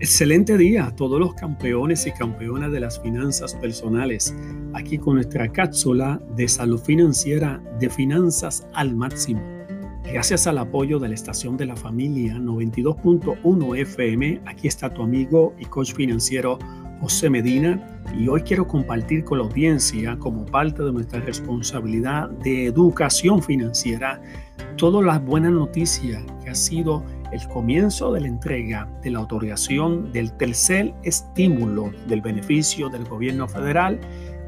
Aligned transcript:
Excelente 0.00 0.56
día 0.56 0.86
a 0.86 0.94
todos 0.94 1.18
los 1.18 1.34
campeones 1.34 2.06
y 2.06 2.12
campeonas 2.12 2.70
de 2.70 2.78
las 2.78 3.00
finanzas 3.00 3.56
personales. 3.56 4.32
Aquí 4.72 4.96
con 4.96 5.16
nuestra 5.16 5.50
cápsula 5.50 6.22
de 6.36 6.46
salud 6.46 6.80
financiera 6.80 7.60
de 7.80 7.90
finanzas 7.90 8.64
al 8.74 8.94
máximo. 8.94 9.42
Gracias 10.04 10.46
al 10.46 10.58
apoyo 10.58 11.00
de 11.00 11.08
la 11.08 11.16
estación 11.16 11.56
de 11.56 11.66
la 11.66 11.74
familia 11.74 12.34
92.1 12.34 13.76
FM, 13.76 14.40
aquí 14.46 14.68
está 14.68 14.88
tu 14.88 15.02
amigo 15.02 15.52
y 15.58 15.64
coach 15.64 15.92
financiero 15.92 16.60
José 17.00 17.28
Medina 17.28 18.00
y 18.16 18.28
hoy 18.28 18.42
quiero 18.42 18.68
compartir 18.68 19.24
con 19.24 19.38
la 19.38 19.44
audiencia 19.44 20.16
como 20.18 20.46
parte 20.46 20.84
de 20.84 20.92
nuestra 20.92 21.20
responsabilidad 21.20 22.30
de 22.30 22.66
educación 22.66 23.42
financiera 23.42 24.22
todas 24.76 25.04
las 25.04 25.22
buenas 25.24 25.52
noticias 25.52 26.22
que 26.42 26.50
ha 26.50 26.54
sido 26.54 27.04
el 27.32 27.46
comienzo 27.48 28.12
de 28.12 28.20
la 28.20 28.28
entrega 28.28 28.88
de 29.02 29.10
la 29.10 29.20
otorgación 29.20 30.12
del 30.12 30.32
tercer 30.32 30.94
estímulo 31.02 31.90
del 32.06 32.20
beneficio 32.20 32.88
del 32.88 33.04
gobierno 33.04 33.48
federal 33.48 34.00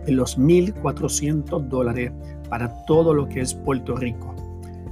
de 0.07 0.13
los 0.13 0.39
1.400 0.39 1.69
dólares 1.69 2.13
para 2.49 2.85
todo 2.85 3.15
lo 3.15 3.29
que 3.29 3.41
es 3.41 3.55
Puerto 3.55 3.97
Rico. 3.97 4.35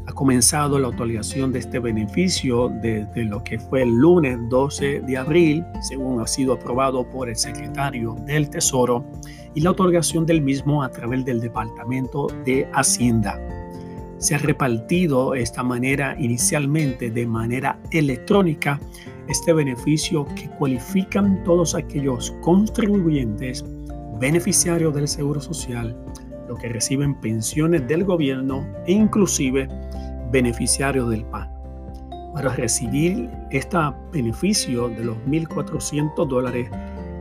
Ha 0.06 0.12
comenzado 0.12 0.78
la 0.78 0.88
otorgación 0.88 1.52
de 1.52 1.58
este 1.58 1.78
beneficio 1.78 2.70
desde 2.80 3.24
lo 3.24 3.42
que 3.44 3.58
fue 3.58 3.82
el 3.82 3.90
lunes 3.90 4.38
12 4.48 5.00
de 5.00 5.16
abril, 5.18 5.64
según 5.82 6.20
ha 6.20 6.26
sido 6.26 6.54
aprobado 6.54 7.08
por 7.10 7.28
el 7.28 7.36
secretario 7.36 8.16
del 8.26 8.48
Tesoro, 8.48 9.04
y 9.54 9.60
la 9.60 9.72
otorgación 9.72 10.24
del 10.24 10.40
mismo 10.40 10.82
a 10.82 10.90
través 10.90 11.24
del 11.24 11.40
Departamento 11.40 12.28
de 12.44 12.66
Hacienda 12.72 13.38
se 14.18 14.34
ha 14.34 14.38
repartido 14.38 15.34
esta 15.34 15.62
manera 15.62 16.16
inicialmente 16.18 17.10
de 17.10 17.26
manera 17.26 17.78
electrónica 17.90 18.80
este 19.28 19.52
beneficio 19.52 20.26
que 20.34 20.48
cualifican 20.50 21.42
todos 21.44 21.74
aquellos 21.74 22.32
contribuyentes 22.40 23.64
beneficiarios 24.18 24.94
del 24.94 25.06
Seguro 25.06 25.40
Social, 25.40 25.96
los 26.48 26.58
que 26.58 26.68
reciben 26.68 27.14
pensiones 27.20 27.86
del 27.86 28.04
gobierno 28.04 28.66
e 28.86 28.92
inclusive 28.92 29.68
beneficiarios 30.32 31.10
del 31.10 31.24
PAN. 31.26 31.48
Para 32.34 32.54
recibir 32.54 33.30
este 33.50 33.78
beneficio 34.12 34.88
de 34.88 35.04
los 35.04 35.16
1.400 35.26 36.26
dólares, 36.28 36.70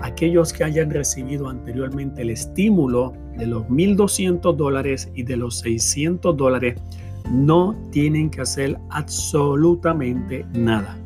aquellos 0.02 0.54
que 0.54 0.64
hayan 0.64 0.90
recibido 0.90 1.50
anteriormente 1.50 2.22
el 2.22 2.30
estímulo 2.32 3.14
de 3.38 3.48
los 3.48 3.64
1.200 3.64 4.56
dólares 4.56 5.12
y 5.16 5.24
de 5.24 5.38
los 5.38 5.60
600 5.60 6.36
dólares 6.36 6.80
no 7.32 7.76
tienen 7.92 8.30
que 8.30 8.42
hacer 8.42 8.78
absolutamente 8.90 10.46
nada. 10.54 10.98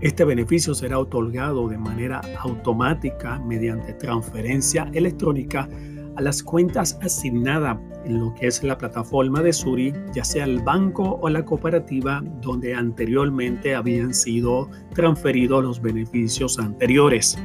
Este 0.00 0.24
beneficio 0.24 0.74
será 0.74 0.98
otorgado 0.98 1.68
de 1.68 1.76
manera 1.76 2.22
automática 2.38 3.38
mediante 3.40 3.92
transferencia 3.94 4.90
electrónica 4.94 5.68
a 6.16 6.22
las 6.22 6.42
cuentas 6.42 6.98
asignadas 7.02 7.76
en 8.06 8.18
lo 8.18 8.34
que 8.34 8.46
es 8.46 8.62
la 8.62 8.78
plataforma 8.78 9.42
de 9.42 9.52
Suri, 9.52 9.92
ya 10.14 10.24
sea 10.24 10.44
el 10.44 10.60
banco 10.60 11.18
o 11.20 11.28
la 11.28 11.44
cooperativa 11.44 12.22
donde 12.40 12.74
anteriormente 12.74 13.74
habían 13.74 14.14
sido 14.14 14.70
transferidos 14.94 15.62
los 15.62 15.82
beneficios 15.82 16.58
anteriores. 16.58 17.36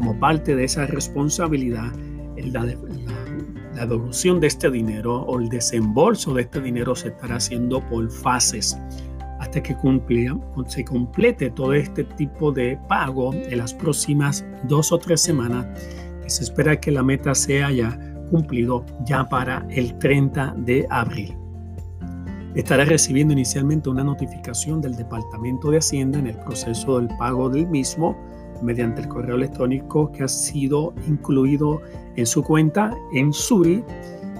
Como 0.00 0.18
parte 0.18 0.56
de 0.56 0.64
esa 0.64 0.86
responsabilidad, 0.86 1.92
la, 2.38 2.64
la, 2.64 3.86
devolución 3.86 4.40
de 4.40 4.46
este 4.46 4.70
dinero 4.70 5.24
o 5.24 5.38
el 5.38 5.50
desembolso 5.50 6.32
de 6.32 6.40
este 6.40 6.58
dinero 6.62 6.96
se 6.96 7.08
estará 7.08 7.36
haciendo 7.36 7.86
por 7.86 8.10
fases 8.10 8.78
hasta 9.40 9.62
que 9.62 9.76
se 10.68 10.84
complete 10.86 11.50
todo 11.50 11.74
este 11.74 12.04
tipo 12.04 12.50
de 12.50 12.78
pago 12.88 13.34
en 13.34 13.58
las 13.58 13.74
próximas 13.74 14.42
dos 14.64 14.90
o 14.90 14.96
tres 14.96 15.20
semanas, 15.20 15.66
que 16.22 16.30
se 16.30 16.44
espera 16.44 16.80
que 16.80 16.92
la 16.92 17.02
meta 17.02 17.34
sea 17.34 17.70
ya 17.70 17.98
cumplido 18.30 18.86
ya 19.04 19.28
para 19.28 19.66
el 19.68 19.98
30 19.98 20.54
de 20.60 20.86
abril. 20.88 21.36
Estará 22.54 22.86
recibiendo 22.86 23.34
inicialmente 23.34 23.90
una 23.90 24.02
notificación 24.02 24.80
del 24.80 24.96
Departamento 24.96 25.70
de 25.70 25.76
Hacienda 25.76 26.18
en 26.18 26.28
el 26.28 26.36
proceso 26.36 26.98
del 26.98 27.14
pago 27.18 27.50
del 27.50 27.66
mismo 27.66 28.16
mediante 28.62 29.02
el 29.02 29.08
correo 29.08 29.36
electrónico 29.36 30.10
que 30.12 30.24
ha 30.24 30.28
sido 30.28 30.94
incluido 31.06 31.82
en 32.16 32.26
su 32.26 32.42
cuenta 32.42 32.96
en 33.12 33.32
Suri 33.32 33.84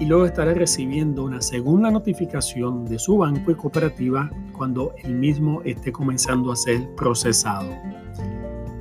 y 0.00 0.06
luego 0.06 0.24
estará 0.24 0.54
recibiendo 0.54 1.24
una 1.24 1.42
segunda 1.42 1.90
notificación 1.90 2.86
de 2.86 2.98
su 2.98 3.18
banco 3.18 3.50
y 3.50 3.54
cooperativa 3.54 4.30
cuando 4.52 4.94
el 5.04 5.14
mismo 5.14 5.60
esté 5.62 5.92
comenzando 5.92 6.50
a 6.50 6.56
ser 6.56 6.88
procesado. 6.96 7.70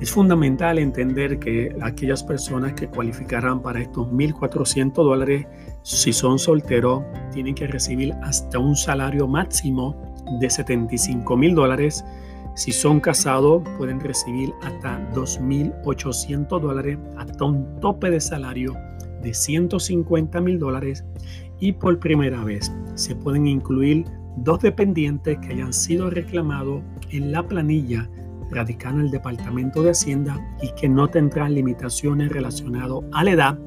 Es 0.00 0.10
fundamental 0.10 0.78
entender 0.78 1.38
que 1.38 1.76
aquellas 1.82 2.24
personas 2.24 2.72
que 2.72 2.88
cualificarán 2.88 3.60
para 3.60 3.82
estos 3.82 4.08
1.400 4.08 4.94
dólares, 4.94 5.46
si 5.82 6.14
son 6.14 6.38
solteros, 6.38 7.02
tienen 7.34 7.54
que 7.54 7.66
recibir 7.66 8.14
hasta 8.22 8.58
un 8.58 8.74
salario 8.74 9.28
máximo 9.28 9.94
de 10.40 10.48
75 10.48 11.36
mil 11.36 11.54
dólares 11.54 12.02
si 12.54 12.72
son 12.72 13.00
casados, 13.00 13.62
pueden 13.78 14.00
recibir 14.00 14.52
hasta 14.62 15.00
2.800 15.12 16.60
dólares, 16.60 16.98
hasta 17.16 17.44
un 17.44 17.80
tope 17.80 18.10
de 18.10 18.20
salario 18.20 18.74
de 19.22 19.32
150 19.32 20.40
mil 20.40 20.58
dólares. 20.58 21.04
Y 21.58 21.72
por 21.72 21.98
primera 21.98 22.42
vez 22.42 22.72
se 22.94 23.14
pueden 23.14 23.46
incluir 23.46 24.04
dos 24.38 24.60
dependientes 24.60 25.38
que 25.38 25.52
hayan 25.52 25.72
sido 25.72 26.10
reclamados 26.10 26.82
en 27.10 27.32
la 27.32 27.46
planilla 27.46 28.08
radicada 28.50 28.96
en 28.96 29.00
el 29.02 29.10
Departamento 29.10 29.82
de 29.82 29.90
Hacienda 29.90 30.38
y 30.60 30.72
que 30.74 30.88
no 30.88 31.08
tendrán 31.08 31.54
limitaciones 31.54 32.30
relacionadas 32.30 33.04
a 33.12 33.24
la 33.24 33.30
edad. 33.30 33.58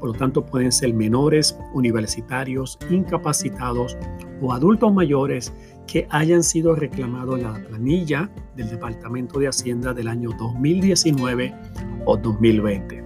Por 0.00 0.08
lo 0.08 0.14
tanto, 0.14 0.44
pueden 0.44 0.72
ser 0.72 0.92
menores, 0.94 1.56
universitarios, 1.74 2.78
incapacitados 2.90 3.96
o 4.40 4.52
adultos 4.52 4.92
mayores 4.92 5.52
que 5.92 6.06
hayan 6.08 6.42
sido 6.42 6.74
reclamados 6.74 7.38
la 7.38 7.52
planilla 7.52 8.30
del 8.56 8.70
Departamento 8.70 9.38
de 9.38 9.48
Hacienda 9.48 9.92
del 9.92 10.08
año 10.08 10.30
2019 10.38 11.54
o 12.06 12.16
2020. 12.16 13.04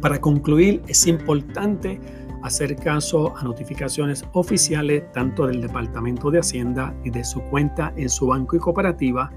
Para 0.00 0.20
concluir, 0.20 0.82
es 0.88 1.06
importante 1.06 2.00
hacer 2.42 2.74
caso 2.74 3.36
a 3.36 3.44
notificaciones 3.44 4.24
oficiales 4.32 5.04
tanto 5.12 5.46
del 5.46 5.60
Departamento 5.60 6.32
de 6.32 6.40
Hacienda 6.40 6.92
y 7.04 7.10
de 7.10 7.22
su 7.22 7.42
cuenta 7.42 7.92
en 7.96 8.08
su 8.08 8.26
banco 8.26 8.56
y 8.56 8.58
cooperativa 8.58 9.30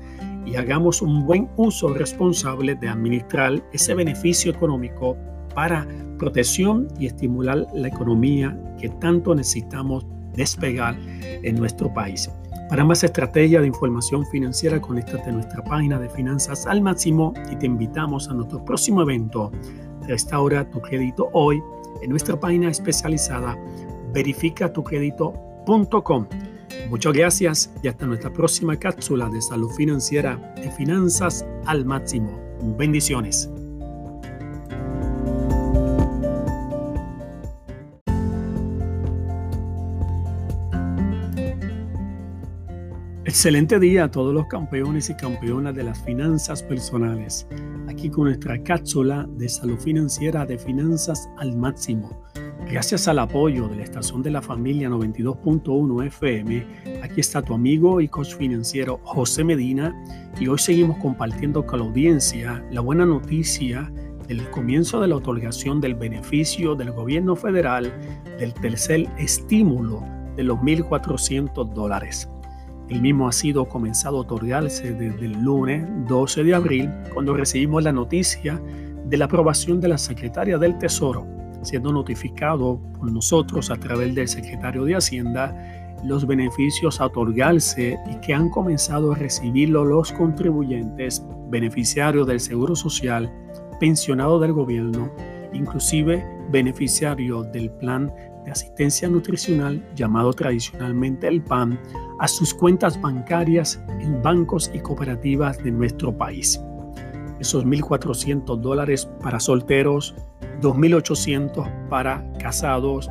y 0.44 0.56
hagamos 0.56 1.04
un 1.04 1.28
buen 1.28 1.48
uso 1.58 1.94
responsable 1.94 2.74
de 2.74 2.90
administrar 2.90 3.64
ese 3.72 3.94
beneficio 3.94 4.52
económico 4.52 5.16
para 5.54 5.88
protección 6.18 6.88
y 6.98 7.06
estimular 7.06 7.68
la 7.76 7.90
economía 7.90 8.60
que 8.80 8.90
tanto 8.90 9.36
necesitamos 9.36 10.08
despegar 10.36 10.98
en 11.22 11.56
nuestro 11.56 11.94
país. 11.94 12.28
Para 12.70 12.86
más 12.86 13.04
estrategia 13.04 13.62
de 13.62 13.68
información 13.68 14.26
financiera, 14.26 14.82
conéctate 14.82 15.30
a 15.30 15.34
nuestra 15.34 15.64
página 15.64 16.00
de 16.00 16.10
Finanzas 16.10 16.66
al 16.66 16.82
Máximo 16.82 17.34
y 17.52 17.56
te 17.56 17.66
invitamos 17.66 18.30
a 18.30 18.34
nuestro 18.34 18.64
próximo 18.64 19.02
evento. 19.02 19.52
Restaura 20.08 20.70
tu 20.70 20.82
crédito 20.82 21.30
hoy 21.34 21.62
en 22.02 22.10
nuestra 22.10 22.40
página 22.40 22.70
especializada 22.70 23.58
verificatucredito.com. 24.14 26.28
Muchas 26.90 27.14
gracias 27.14 27.72
y 27.82 27.88
hasta 27.88 28.06
nuestra 28.06 28.32
próxima 28.32 28.78
cápsula 28.78 29.30
de 29.30 29.42
salud 29.42 29.72
financiera 29.72 30.54
de 30.56 30.70
Finanzas 30.72 31.46
al 31.66 31.86
Máximo. 31.86 32.40
Bendiciones. 32.78 33.53
Excelente 43.26 43.80
día 43.80 44.04
a 44.04 44.12
todos 44.12 44.34
los 44.34 44.48
campeones 44.48 45.10
y 45.10 45.16
campeonas 45.16 45.74
de 45.74 45.84
las 45.84 45.98
finanzas 46.04 46.62
personales. 46.62 47.48
Aquí 47.88 48.10
con 48.10 48.26
nuestra 48.26 48.62
cápsula 48.62 49.26
de 49.38 49.48
salud 49.48 49.78
financiera 49.80 50.46
de 50.46 50.58
finanzas 50.58 51.30
al 51.38 51.56
máximo. 51.56 52.22
Gracias 52.70 53.08
al 53.08 53.20
apoyo 53.20 53.70
de 53.70 53.78
la 53.78 53.84
estación 53.84 54.24
de 54.24 54.32
la 54.32 54.42
familia 54.42 54.90
92.1 54.90 56.06
FM, 56.08 56.66
aquí 57.02 57.22
está 57.22 57.42
tu 57.42 57.54
amigo 57.54 58.02
y 58.02 58.10
coach 58.10 58.36
financiero 58.36 59.00
José 59.04 59.46
Medina 59.46 59.96
y 60.38 60.48
hoy 60.50 60.60
seguimos 60.60 60.98
compartiendo 60.98 61.66
con 61.66 61.80
la 61.80 61.86
audiencia 61.86 62.62
la 62.72 62.82
buena 62.82 63.06
noticia 63.06 63.90
del 64.28 64.50
comienzo 64.50 65.00
de 65.00 65.08
la 65.08 65.16
otorgación 65.16 65.80
del 65.80 65.96
beneficio 65.96 66.76
del 66.76 66.92
gobierno 66.92 67.38
federal 67.38 67.94
del 68.38 68.54
tercer 68.54 69.08
estímulo 69.18 70.04
de 70.36 70.44
los 70.44 70.58
1.400 70.60 71.74
dólares. 71.74 72.28
El 72.90 73.02
mismo 73.02 73.28
ha 73.28 73.32
sido 73.32 73.68
comenzado 73.68 74.18
a 74.18 74.22
otorgarse 74.22 74.94
desde 74.94 75.26
el 75.26 75.42
lunes 75.42 75.88
12 76.08 76.44
de 76.44 76.54
abril, 76.54 76.90
cuando 77.14 77.34
recibimos 77.34 77.84
la 77.84 77.92
noticia 77.92 78.62
de 79.06 79.18
la 79.18 79.26
aprobación 79.26 79.80
de 79.80 79.88
la 79.88 79.98
secretaria 79.98 80.58
del 80.58 80.78
Tesoro, 80.78 81.26
siendo 81.62 81.92
notificado 81.92 82.80
por 83.00 83.12
nosotros 83.12 83.72
a 83.72 83.76
través 83.78 84.14
del 84.14 84.28
secretario 84.28 84.84
de 84.86 84.96
Hacienda 84.96 85.56
los 86.04 86.28
beneficios 86.28 87.00
a 87.00 87.06
otorgarse 87.06 87.98
y 88.12 88.16
que 88.18 88.34
han 88.34 88.50
comenzado 88.50 89.14
a 89.14 89.16
recibirlo 89.16 89.86
los 89.86 90.12
contribuyentes, 90.12 91.26
beneficiarios 91.50 92.28
del 92.28 92.40
Seguro 92.40 92.76
Social, 92.76 93.32
pensionados 93.80 94.42
del 94.42 94.54
gobierno, 94.54 95.10
inclusive 95.54 96.26
beneficiarios 96.52 97.52
del 97.52 97.72
plan 97.72 98.12
de 98.46 98.52
asistencia 98.52 99.10
nutricional 99.10 99.84
llamado 99.96 100.34
tradicionalmente 100.34 101.28
el 101.28 101.42
PAN, 101.42 101.80
a 102.20 102.28
sus 102.28 102.54
cuentas 102.54 103.00
bancarias 103.02 103.82
en 104.00 104.22
bancos 104.22 104.72
y 104.74 104.80
cooperativas 104.80 105.64
de 105.64 105.72
nuestro 105.72 106.16
país. 106.18 106.60
Esos 107.40 107.66
1.400 107.66 108.60
dólares 108.60 109.10
para 109.22 109.40
solteros, 109.40 110.16
2.800 110.62 111.90
para 111.90 112.26
casados 112.40 113.10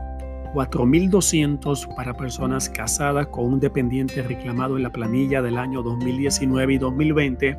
4.200 0.54 1.94
para 1.94 2.14
personas 2.14 2.68
casadas 2.68 3.26
con 3.28 3.54
un 3.54 3.60
dependiente 3.60 4.22
reclamado 4.22 4.76
en 4.76 4.82
la 4.82 4.92
planilla 4.92 5.40
del 5.40 5.56
año 5.56 5.82
2019 5.82 6.74
y 6.74 6.78
2020 6.78 7.58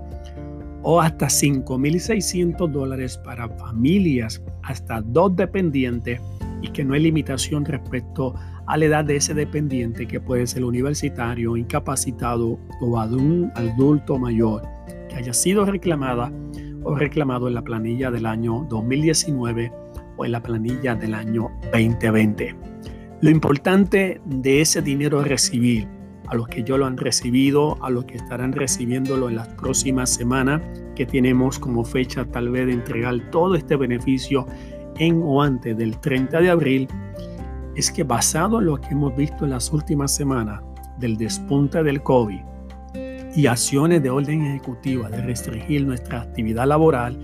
o 0.83 1.01
hasta 1.01 1.27
5.600 1.27 2.69
dólares 2.69 3.17
para 3.17 3.49
familias 3.49 4.41
hasta 4.63 5.01
dos 5.01 5.35
dependientes 5.35 6.21
y 6.63 6.69
que 6.69 6.83
no 6.83 6.95
hay 6.95 7.01
limitación 7.01 7.65
respecto 7.65 8.33
a 8.65 8.77
la 8.77 8.85
edad 8.85 9.05
de 9.05 9.17
ese 9.17 9.35
dependiente 9.35 10.07
que 10.07 10.19
puede 10.19 10.47
ser 10.47 10.63
universitario, 10.63 11.57
incapacitado 11.57 12.57
o 12.81 12.97
adulto 12.97 14.17
mayor 14.17 14.63
que 15.09 15.17
haya 15.17 15.33
sido 15.33 15.65
reclamada 15.65 16.31
o 16.83 16.95
reclamado 16.95 17.47
en 17.47 17.53
la 17.53 17.61
planilla 17.61 18.09
del 18.09 18.25
año 18.25 18.65
2019 18.69 19.71
o 20.17 20.25
en 20.25 20.31
la 20.31 20.41
planilla 20.41 20.95
del 20.95 21.13
año 21.13 21.51
2020. 21.71 22.55
Lo 23.21 23.29
importante 23.29 24.21
de 24.25 24.61
ese 24.61 24.81
dinero 24.81 25.21
recibir, 25.23 25.87
a 26.27 26.35
los 26.35 26.47
que 26.47 26.63
yo 26.63 26.77
lo 26.77 26.85
han 26.85 26.97
recibido, 26.97 27.77
a 27.83 27.89
los 27.89 28.05
que 28.05 28.15
estarán 28.15 28.53
recibiéndolo 28.53 29.29
en 29.29 29.35
las 29.35 29.47
próximas 29.49 30.09
semanas, 30.09 30.61
que 30.95 31.05
tenemos 31.05 31.59
como 31.59 31.83
fecha 31.83 32.25
tal 32.25 32.49
vez 32.49 32.67
de 32.67 32.73
entregar 32.73 33.29
todo 33.31 33.55
este 33.55 33.75
beneficio 33.75 34.45
en 34.97 35.21
o 35.23 35.41
antes 35.41 35.77
del 35.77 35.99
30 35.99 36.41
de 36.41 36.49
abril, 36.49 36.87
es 37.75 37.91
que 37.91 38.03
basado 38.03 38.59
en 38.59 38.67
lo 38.67 38.79
que 38.79 38.89
hemos 38.89 39.15
visto 39.15 39.45
en 39.45 39.51
las 39.51 39.71
últimas 39.71 40.13
semanas 40.13 40.61
del 40.99 41.17
despunte 41.17 41.83
del 41.83 42.01
COVID 42.03 42.41
y 43.35 43.47
acciones 43.47 44.03
de 44.03 44.09
orden 44.09 44.45
ejecutiva 44.45 45.09
de 45.09 45.21
restringir 45.21 45.85
nuestra 45.85 46.21
actividad 46.21 46.67
laboral, 46.67 47.17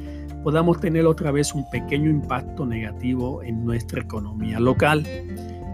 podamos 0.44 0.80
tener 0.80 1.06
otra 1.06 1.32
vez 1.32 1.54
un 1.54 1.70
pequeño 1.70 2.10
impacto 2.10 2.66
negativo 2.66 3.44
en 3.44 3.64
nuestra 3.64 4.02
economía 4.02 4.60
local. 4.60 5.06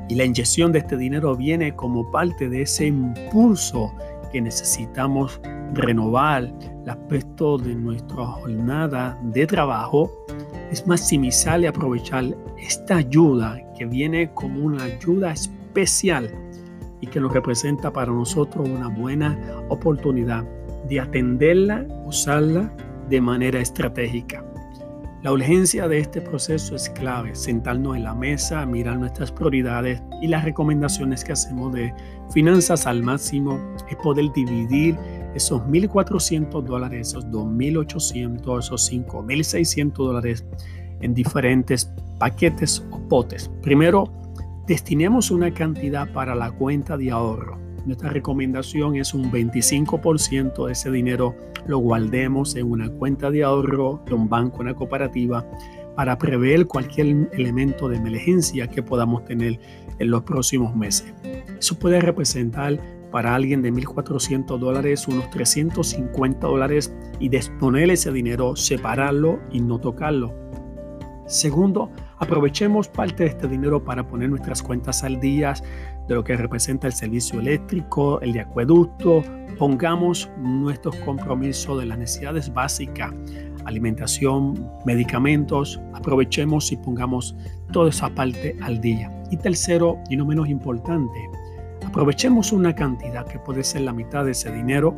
Y 0.09 0.15
la 0.15 0.25
inyección 0.25 0.71
de 0.71 0.79
este 0.79 0.97
dinero 0.97 1.35
viene 1.35 1.75
como 1.75 2.11
parte 2.11 2.49
de 2.49 2.63
ese 2.63 2.87
impulso 2.87 3.91
que 4.31 4.41
necesitamos 4.41 5.39
renovar 5.73 6.53
el 6.83 6.89
aspecto 6.89 7.57
de 7.57 7.73
nuestra 7.75 8.25
jornada 8.25 9.17
de 9.23 9.47
trabajo, 9.47 10.11
es 10.75 10.85
maximizar 10.85 11.61
y 11.61 11.67
aprovechar 11.67 12.25
esta 12.57 12.97
ayuda 12.97 13.61
que 13.77 13.85
viene 13.85 14.29
como 14.33 14.59
una 14.59 14.83
ayuda 14.83 15.31
especial 15.31 16.29
y 16.99 17.07
que 17.07 17.21
nos 17.21 17.31
representa 17.31 17.91
para 17.93 18.11
nosotros 18.11 18.67
una 18.67 18.89
buena 18.89 19.39
oportunidad 19.69 20.43
de 20.89 20.99
atenderla, 20.99 21.85
usarla 22.05 22.69
de 23.09 23.21
manera 23.21 23.61
estratégica. 23.61 24.43
La 25.23 25.31
urgencia 25.31 25.87
de 25.87 25.99
este 25.99 26.19
proceso 26.19 26.75
es 26.75 26.89
clave, 26.89 27.33
sentarnos 27.35 27.95
en 27.95 28.03
la 28.03 28.13
mesa, 28.13 28.65
mirar 28.65 28.99
nuestras 28.99 29.31
prioridades 29.31 30.01
y 30.21 30.27
las 30.27 30.43
recomendaciones 30.43 31.23
que 31.23 31.31
hacemos 31.31 31.71
de 31.73 31.93
finanzas 32.31 32.85
al 32.85 33.01
máximo 33.01 33.59
es 33.89 33.95
poder 33.95 34.29
dividir 34.33 34.97
esos 35.35 35.61
1.400 35.63 36.63
dólares, 36.63 37.09
esos 37.09 37.25
2.800, 37.27 38.59
esos 38.59 38.91
5.600 38.91 39.93
dólares 39.93 40.45
en 41.01 41.13
diferentes 41.13 41.91
paquetes 42.17 42.83
o 42.91 42.99
potes. 43.07 43.51
Primero, 43.61 44.11
destinemos 44.65 45.29
una 45.29 45.53
cantidad 45.53 46.11
para 46.11 46.33
la 46.33 46.51
cuenta 46.51 46.97
de 46.97 47.11
ahorro 47.11 47.65
nuestra 47.85 48.09
recomendación 48.09 48.95
es 48.95 49.13
un 49.13 49.31
25% 49.31 50.65
de 50.65 50.71
ese 50.71 50.89
dinero 50.89 51.35
lo 51.67 51.77
guardemos 51.77 52.55
en 52.55 52.71
una 52.71 52.89
cuenta 52.89 53.29
de 53.29 53.43
ahorro 53.43 54.01
de 54.07 54.15
un 54.15 54.27
banco, 54.27 54.61
una 54.61 54.73
cooperativa, 54.73 55.45
para 55.95 56.17
prever 56.17 56.65
cualquier 56.65 57.29
elemento 57.33 57.87
de 57.87 57.97
emergencia 57.97 58.67
que 58.67 58.81
podamos 58.81 59.23
tener 59.25 59.59
en 59.99 60.09
los 60.09 60.23
próximos 60.23 60.75
meses. 60.75 61.13
Eso 61.59 61.77
puede 61.77 62.01
representar 62.01 62.79
para 63.15 63.33
alguien 63.33 63.61
de 63.61 63.71
1.400 63.71 64.59
dólares 64.59 65.07
unos 65.07 65.29
350 65.29 66.47
dólares 66.47 66.93
y 67.17 67.29
disponer 67.29 67.89
ese 67.89 68.11
dinero, 68.11 68.57
separarlo 68.57 69.39
y 69.53 69.61
no 69.61 69.79
tocarlo. 69.79 70.33
Segundo, 71.25 71.89
aprovechemos 72.19 72.89
parte 72.89 73.23
de 73.23 73.29
este 73.29 73.47
dinero 73.47 73.81
para 73.81 74.05
poner 74.05 74.27
nuestras 74.27 74.61
cuentas 74.61 75.01
al 75.05 75.21
día, 75.21 75.53
de 76.09 76.13
lo 76.13 76.25
que 76.25 76.35
representa 76.35 76.87
el 76.87 76.93
servicio 76.93 77.39
eléctrico, 77.39 78.19
el 78.19 78.33
de 78.33 78.41
acueducto, 78.41 79.23
pongamos 79.57 80.29
nuestros 80.37 80.97
compromisos 80.97 81.79
de 81.79 81.85
las 81.85 81.97
necesidades 81.97 82.53
básicas, 82.53 83.13
alimentación, 83.63 84.69
medicamentos, 84.85 85.79
aprovechemos 85.93 86.69
y 86.73 86.75
pongamos 86.75 87.33
toda 87.71 87.91
esa 87.91 88.09
parte 88.09 88.57
al 88.61 88.81
día. 88.81 89.09
Y 89.31 89.37
tercero, 89.37 89.99
y 90.09 90.17
no 90.17 90.25
menos 90.25 90.49
importante, 90.49 91.17
aprovechemos 91.85 92.51
una 92.51 92.75
cantidad 92.75 93.25
que 93.25 93.39
puede 93.39 93.63
ser 93.63 93.81
la 93.81 93.93
mitad 93.93 94.25
de 94.25 94.31
ese 94.31 94.51
dinero, 94.51 94.95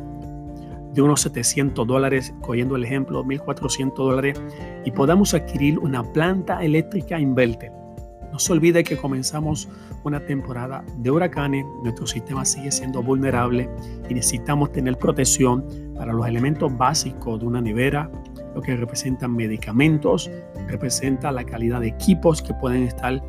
de 0.92 1.02
unos 1.02 1.20
700 1.20 1.86
dólares, 1.86 2.34
cogiendo 2.40 2.76
el 2.76 2.84
ejemplo, 2.84 3.24
1.400 3.24 3.94
dólares, 3.94 4.40
y 4.84 4.90
podamos 4.90 5.34
adquirir 5.34 5.78
una 5.78 6.02
planta 6.02 6.62
eléctrica 6.62 7.20
inverter 7.20 7.72
no 8.38 8.38
se 8.38 8.52
olvide 8.52 8.84
que 8.84 8.96
comenzamos 8.96 9.68
una 10.04 10.20
temporada 10.20 10.84
de 10.98 11.10
huracanes, 11.10 11.64
nuestro 11.82 12.06
sistema 12.06 12.44
sigue 12.44 12.70
siendo 12.70 13.02
vulnerable 13.02 13.68
y 14.08 14.14
necesitamos 14.14 14.70
tener 14.70 14.96
protección 14.96 15.64
para 15.96 16.12
los 16.12 16.26
elementos 16.26 16.76
básicos 16.76 17.40
de 17.40 17.46
una 17.46 17.60
nevera, 17.60 18.10
lo 18.54 18.62
que 18.62 18.76
representan 18.76 19.34
medicamentos, 19.34 20.30
representa 20.68 21.32
la 21.32 21.44
calidad 21.44 21.80
de 21.80 21.88
equipos 21.88 22.42
que 22.42 22.54
pueden 22.54 22.84
estar 22.84 23.22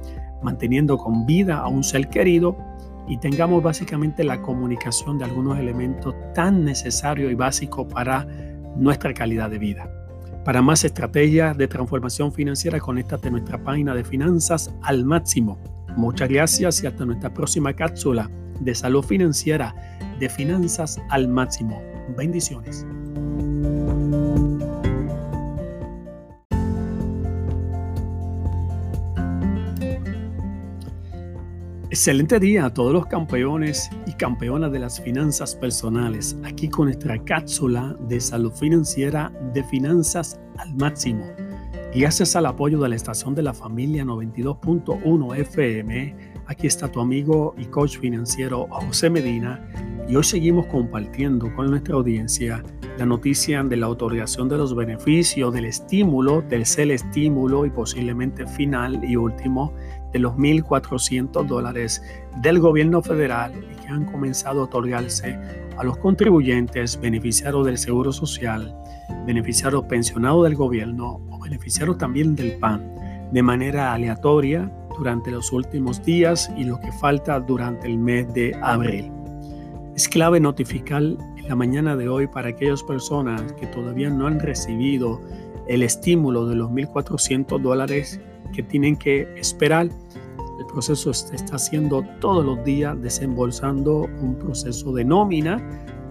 manteniendo 0.44 0.98
con 0.98 1.26
vida 1.26 1.58
a 1.58 1.68
un 1.68 1.84
ser 1.84 2.10
querido 2.10 2.56
y 3.10 3.18
tengamos 3.18 3.62
básicamente 3.62 4.24
la 4.24 4.42
comunicación 4.42 5.18
de 5.18 5.26
algunos 5.26 5.58
elementos 5.58 6.16
tan 6.34 6.64
necesarios 6.64 7.32
y 7.32 7.36
básicos 7.36 7.92
para 7.92 8.26
nuestra 8.78 9.14
calidad 9.14 9.50
de 9.50 9.58
vida. 9.58 9.92
Para 10.46 10.62
más 10.62 10.84
estrategias 10.86 11.58
de 11.58 11.68
transformación 11.68 12.32
financiera, 12.32 12.80
conéctate 12.80 13.28
a 13.28 13.32
nuestra 13.32 13.62
página 13.62 13.94
de 13.94 14.04
finanzas 14.04 14.74
al 14.84 15.04
máximo. 15.04 15.58
Muchas 15.98 16.30
gracias 16.30 16.84
y 16.84 16.88
hasta 16.88 17.06
nuestra 17.06 17.34
próxima 17.34 17.74
cápsula 17.74 18.30
de 18.60 18.74
salud 18.74 19.04
financiera 19.04 19.76
de 20.20 20.30
finanzas 20.30 21.02
al 21.10 21.28
máximo. 21.28 21.82
Bendiciones. 22.16 22.86
Excelente 32.00 32.40
día 32.40 32.64
a 32.64 32.74
todos 32.74 32.94
los 32.94 33.08
campeones 33.08 33.90
y 34.08 34.14
campeonas 34.14 34.72
de 34.72 34.80
las 34.80 35.02
finanzas 35.02 35.54
personales, 35.54 36.38
aquí 36.46 36.70
con 36.70 36.86
nuestra 36.86 37.22
cápsula 37.26 37.94
de 38.08 38.22
salud 38.22 38.54
financiera 38.54 39.34
de 39.54 39.62
finanzas 39.66 40.40
al 40.60 40.74
máximo. 40.76 41.26
Gracias 41.94 42.38
al 42.38 42.46
apoyo 42.46 42.80
de 42.80 42.88
la 42.88 42.96
estación 42.96 43.36
de 43.36 43.42
la 43.42 43.54
familia 43.54 44.06
92.1 44.06 45.40
FM, 45.40 46.16
aquí 46.48 46.68
está 46.68 46.90
tu 46.90 47.02
amigo 47.02 47.54
y 47.58 47.66
coach 47.66 47.98
financiero 47.98 48.66
José 48.70 49.10
Medina. 49.10 49.62
Y 50.08 50.16
hoy 50.16 50.24
seguimos 50.24 50.68
compartiendo 50.68 51.54
con 51.54 51.70
nuestra 51.70 51.96
audiencia 51.96 52.64
la 52.98 53.06
noticia 53.06 53.62
de 53.62 53.76
la 53.76 53.88
autorización 53.88 54.48
de 54.48 54.58
los 54.58 54.74
beneficios 54.74 55.54
del 55.54 55.66
estímulo, 55.66 56.44
del 56.44 56.66
ser 56.66 56.92
estímulo 56.92 57.66
y 57.66 57.70
posiblemente 57.70 58.48
final 58.48 59.04
y 59.04 59.18
último 59.18 59.74
de 60.12 60.20
los 60.20 60.34
1.400 60.34 61.46
dólares 61.46 62.02
del 62.42 62.60
gobierno 62.60 63.02
federal 63.02 63.54
y 63.72 63.76
que 63.76 63.88
han 63.88 64.06
comenzado 64.06 64.62
a 64.62 64.64
otorgarse 64.66 65.40
a 65.78 65.84
los 65.84 65.98
contribuyentes, 65.98 67.00
beneficiarios 67.00 67.66
del 67.66 67.78
Seguro 67.78 68.12
Social, 68.12 68.76
beneficiarios 69.26 69.84
pensionados 69.86 70.44
del 70.44 70.56
gobierno 70.56 71.22
o 71.30 71.40
beneficiarios 71.40 71.98
también 71.98 72.36
del 72.36 72.58
PAN 72.60 73.00
de 73.32 73.44
manera 73.44 73.94
aleatoria 73.94 74.72
durante 74.98 75.32
los 75.32 75.52
últimos 75.52 76.04
días 76.04 76.52
y 76.58 76.64
lo 76.64 76.80
que 76.80 76.92
falta 76.94 77.40
durante 77.40 77.88
el 77.88 77.98
mes 77.98 78.34
de 78.34 78.56
abril. 78.62 79.12
Es 79.96 80.08
clave 80.08 80.40
notificar 80.40 81.04
la 81.50 81.56
mañana 81.56 81.96
de 81.96 82.08
hoy 82.08 82.28
para 82.28 82.50
aquellas 82.50 82.84
personas 82.84 83.42
que 83.54 83.66
todavía 83.66 84.12
no 84.12 84.28
han 84.28 84.40
recibido 84.40 85.20
el 85.68 85.82
estímulo 85.82 86.46
de 86.46 86.56
los 86.56 86.70
1.400 86.70 87.60
dólares 87.60 88.22
que 88.54 88.62
tienen 88.62 88.96
que 88.96 89.28
esperar. 89.36 89.88
El 90.60 90.66
proceso 90.72 91.12
se 91.12 91.36
está 91.36 91.56
haciendo 91.56 92.06
todos 92.22 92.46
los 92.46 92.64
días, 92.64 93.02
desembolsando 93.02 94.08
un 94.22 94.36
proceso 94.36 94.94
de 94.94 95.04
nómina 95.04 95.60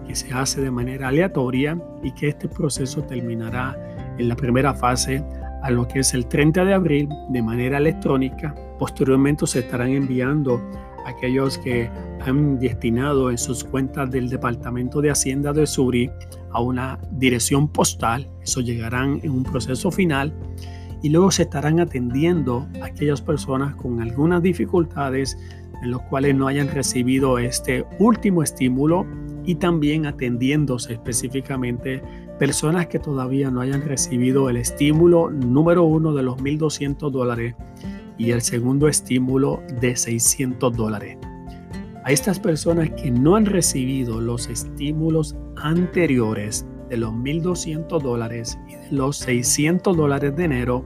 que 0.05 0.13
se 0.13 0.29
hace 0.33 0.59
de 0.59 0.71
manera 0.71 1.07
aleatoria 1.07 1.81
y 2.03 2.11
que 2.11 2.27
este 2.27 2.49
proceso 2.49 3.01
terminará 3.03 3.77
en 4.17 4.27
la 4.27 4.35
primera 4.35 4.73
fase 4.73 5.23
a 5.63 5.71
lo 5.71 5.87
que 5.87 5.99
es 5.99 6.13
el 6.13 6.25
30 6.27 6.65
de 6.65 6.73
abril 6.73 7.09
de 7.29 7.41
manera 7.41 7.77
electrónica. 7.77 8.53
Posteriormente 8.77 9.47
se 9.47 9.59
estarán 9.59 9.91
enviando 9.91 10.61
aquellos 11.05 11.57
que 11.57 11.89
han 12.21 12.59
destinado 12.59 13.31
en 13.31 13.37
sus 13.37 13.63
cuentas 13.63 14.11
del 14.11 14.29
Departamento 14.29 15.01
de 15.01 15.11
Hacienda 15.11 15.53
de 15.53 15.65
Suri 15.65 16.09
a 16.51 16.61
una 16.61 16.99
dirección 17.11 17.67
postal. 17.67 18.29
Eso 18.41 18.61
llegarán 18.61 19.19
en 19.23 19.31
un 19.31 19.43
proceso 19.43 19.91
final 19.91 20.33
y 21.01 21.09
luego 21.09 21.31
se 21.31 21.43
estarán 21.43 21.79
atendiendo 21.79 22.67
a 22.81 22.87
aquellas 22.87 23.21
personas 23.21 23.75
con 23.75 24.01
algunas 24.01 24.41
dificultades 24.41 25.37
en 25.81 25.91
los 25.91 26.01
cuales 26.03 26.35
no 26.35 26.47
hayan 26.47 26.67
recibido 26.67 27.39
este 27.39 27.85
último 27.99 28.43
estímulo 28.43 29.05
y 29.45 29.55
también 29.55 30.05
atendiéndose 30.05 30.93
específicamente 30.93 32.01
personas 32.37 32.87
que 32.87 32.99
todavía 32.99 33.49
no 33.49 33.61
hayan 33.61 33.81
recibido 33.81 34.49
el 34.49 34.57
estímulo 34.57 35.29
número 35.29 35.83
uno 35.83 36.13
de 36.13 36.23
los 36.23 36.37
1.200 36.37 37.11
dólares 37.11 37.55
y 38.19 38.31
el 38.31 38.41
segundo 38.41 38.87
estímulo 38.87 39.63
de 39.81 39.95
600 39.95 40.75
dólares. 40.75 41.17
A 42.03 42.11
estas 42.11 42.39
personas 42.39 42.89
que 42.91 43.09
no 43.09 43.35
han 43.35 43.45
recibido 43.45 44.21
los 44.21 44.47
estímulos 44.47 45.35
anteriores 45.55 46.67
de 46.89 46.97
los 46.97 47.11
1.200 47.13 48.01
dólares 48.01 48.59
y 48.67 48.75
de 48.75 48.91
los 48.91 49.17
600 49.17 49.95
dólares 49.95 50.35
de 50.35 50.43
enero, 50.43 50.85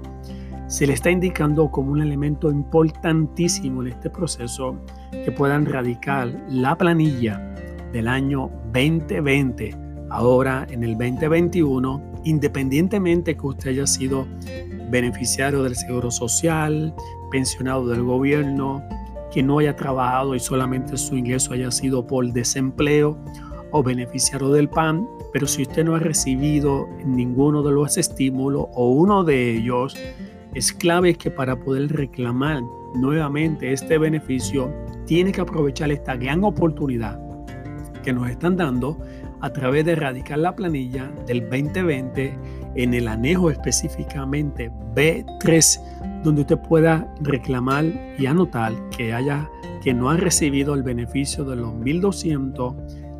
se 0.67 0.87
le 0.87 0.93
está 0.93 1.11
indicando 1.11 1.69
como 1.69 1.91
un 1.91 2.01
elemento 2.01 2.49
importantísimo 2.49 3.81
en 3.81 3.89
este 3.89 4.09
proceso 4.09 4.77
que 5.11 5.31
puedan 5.31 5.65
radicar 5.65 6.33
la 6.49 6.77
planilla 6.77 7.55
del 7.91 8.07
año 8.07 8.49
2020 8.73 9.75
ahora 10.09 10.67
en 10.69 10.83
el 10.83 10.91
2021, 10.91 12.21
independientemente 12.23 13.35
que 13.35 13.47
usted 13.47 13.71
haya 13.71 13.87
sido 13.87 14.27
beneficiario 14.89 15.63
del 15.63 15.75
Seguro 15.75 16.11
Social, 16.11 16.93
pensionado 17.33 17.87
del 17.87 18.03
gobierno, 18.03 18.87
que 19.31 19.41
no 19.41 19.57
haya 19.57 19.75
trabajado 19.75 20.35
y 20.35 20.39
solamente 20.39 20.97
su 20.97 21.17
ingreso 21.17 21.53
haya 21.53 21.71
sido 21.71 22.05
por 22.05 22.31
desempleo 22.31 23.17
o 23.71 23.81
beneficiario 23.81 24.49
del 24.49 24.69
PAN, 24.69 25.07
pero 25.33 25.47
si 25.47 25.63
usted 25.63 25.83
no 25.83 25.95
ha 25.95 25.99
recibido 25.99 26.87
ninguno 27.03 27.63
de 27.63 27.71
los 27.71 27.97
estímulos 27.97 28.67
o 28.75 28.91
uno 28.91 29.23
de 29.23 29.49
ellos, 29.55 29.97
es 30.53 30.71
clave 30.71 31.15
que 31.15 31.31
para 31.31 31.59
poder 31.59 31.91
reclamar 31.91 32.61
nuevamente 32.93 33.73
este 33.73 33.97
beneficio, 33.97 34.71
tiene 35.07 35.31
que 35.31 35.41
aprovechar 35.41 35.91
esta 35.91 36.15
gran 36.15 36.43
oportunidad 36.43 37.19
que 38.03 38.13
nos 38.13 38.29
están 38.29 38.57
dando 38.57 38.99
a 39.41 39.51
través 39.51 39.85
de 39.85 39.93
erradicar 39.93 40.37
la 40.37 40.55
planilla 40.55 41.11
del 41.25 41.49
2020 41.49 42.37
en 42.75 42.93
el 42.93 43.07
anejo 43.07 43.49
específicamente 43.49 44.71
B3, 44.95 46.21
donde 46.23 46.41
usted 46.41 46.59
pueda 46.59 47.13
reclamar 47.21 47.85
y 48.17 48.25
anotar 48.25 48.73
que 48.89 49.13
haya 49.13 49.49
que 49.83 49.93
no 49.93 50.09
ha 50.09 50.15
recibido 50.15 50.73
el 50.75 50.83
beneficio 50.83 51.43
de 51.43 51.57
los 51.57 51.73
1200, 51.75 52.73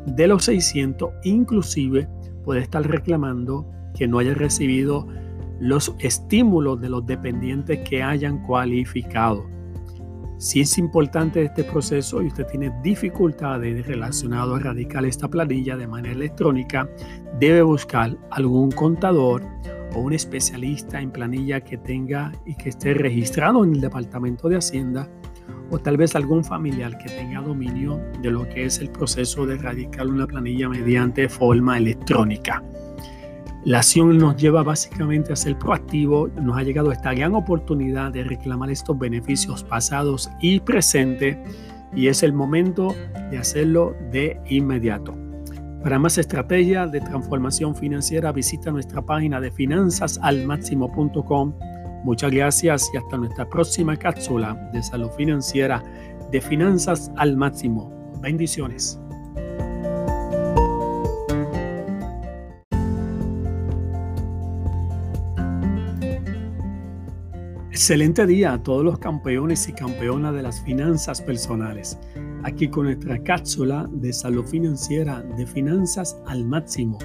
de 0.06 0.26
los 0.26 0.44
600, 0.44 1.10
inclusive 1.22 2.08
puede 2.42 2.60
estar 2.60 2.88
reclamando 2.88 3.70
que 3.94 4.08
no 4.08 4.18
haya 4.18 4.32
recibido 4.32 5.06
los 5.60 5.94
estímulos 5.98 6.80
de 6.80 6.88
los 6.88 7.04
dependientes 7.06 7.86
que 7.88 8.02
hayan 8.02 8.42
cualificado. 8.46 9.46
Si 10.38 10.60
es 10.60 10.78
importante 10.78 11.42
este 11.42 11.64
proceso 11.64 12.20
y 12.20 12.26
usted 12.26 12.46
tiene 12.46 12.72
dificultades 12.82 13.86
relacionadas 13.86 14.56
a 14.56 14.60
erradicar 14.60 15.04
esta 15.04 15.28
planilla 15.28 15.76
de 15.76 15.86
manera 15.86 16.14
electrónica, 16.14 16.88
debe 17.38 17.62
buscar 17.62 18.16
algún 18.30 18.70
contador 18.72 19.42
o 19.94 20.00
un 20.00 20.12
especialista 20.12 21.00
en 21.00 21.12
planilla 21.12 21.60
que 21.60 21.78
tenga 21.78 22.32
y 22.44 22.56
que 22.56 22.70
esté 22.70 22.94
registrado 22.94 23.64
en 23.64 23.74
el 23.74 23.80
Departamento 23.80 24.48
de 24.48 24.56
Hacienda 24.56 25.08
o 25.70 25.78
tal 25.78 25.96
vez 25.96 26.16
algún 26.16 26.44
familiar 26.44 26.98
que 26.98 27.08
tenga 27.08 27.40
dominio 27.40 28.00
de 28.20 28.30
lo 28.30 28.48
que 28.48 28.66
es 28.66 28.78
el 28.80 28.90
proceso 28.90 29.46
de 29.46 29.54
erradicar 29.54 30.06
una 30.08 30.26
planilla 30.26 30.68
mediante 30.68 31.28
forma 31.28 31.78
electrónica. 31.78 32.62
La 33.64 33.78
acción 33.78 34.18
nos 34.18 34.36
lleva 34.36 34.62
básicamente 34.62 35.32
a 35.32 35.36
ser 35.36 35.58
proactivo. 35.58 36.28
Nos 36.28 36.58
ha 36.58 36.62
llegado 36.62 36.92
esta 36.92 37.14
gran 37.14 37.34
oportunidad 37.34 38.12
de 38.12 38.22
reclamar 38.22 38.70
estos 38.70 38.98
beneficios 38.98 39.64
pasados 39.64 40.30
y 40.42 40.60
presentes 40.60 41.38
y 41.94 42.08
es 42.08 42.22
el 42.22 42.34
momento 42.34 42.94
de 43.30 43.38
hacerlo 43.38 43.96
de 44.10 44.38
inmediato. 44.50 45.16
Para 45.82 45.98
más 45.98 46.18
estrategias 46.18 46.92
de 46.92 47.00
transformación 47.00 47.74
financiera 47.74 48.32
visita 48.32 48.70
nuestra 48.70 49.00
página 49.00 49.40
de 49.40 49.50
finanzasalmáximo.com. 49.50 51.54
Muchas 52.04 52.32
gracias 52.32 52.90
y 52.92 52.98
hasta 52.98 53.16
nuestra 53.16 53.48
próxima 53.48 53.96
cápsula 53.96 54.70
de 54.74 54.82
salud 54.82 55.08
financiera 55.16 55.82
de 56.30 56.42
Finanzas 56.42 57.10
al 57.16 57.34
Máximo. 57.36 57.90
Bendiciones. 58.20 59.00
Excelente 67.74 68.24
día 68.24 68.52
a 68.52 68.62
todos 68.62 68.84
los 68.84 69.00
campeones 69.00 69.68
y 69.68 69.72
campeonas 69.72 70.32
de 70.32 70.42
las 70.42 70.60
finanzas 70.62 71.20
personales. 71.20 71.98
Aquí 72.44 72.68
con 72.68 72.84
nuestra 72.84 73.20
cápsula 73.20 73.88
de 73.90 74.12
salud 74.12 74.44
financiera 74.44 75.22
de 75.36 75.44
finanzas 75.44 76.16
al 76.28 76.44
máximo. 76.44 76.98